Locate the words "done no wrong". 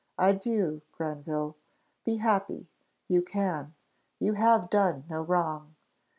4.71-5.75